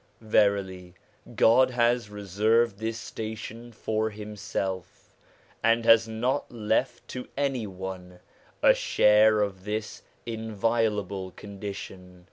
Verily 0.21 0.95
God 1.35 1.69
has 1.69 2.09
reserved 2.09 2.79
this 2.79 2.97
station 2.97 3.71
for 3.71 4.09
Himself, 4.09 5.13
and 5.63 5.85
has 5.85 6.07
not 6.07 6.51
left 6.51 7.07
to 7.09 7.27
any 7.37 7.67
one 7.67 8.19
a 8.63 8.73
share 8.73 9.41
of 9.41 9.63
this 9.63 10.01
inviolable 10.25 11.29
condition.' 11.29 12.19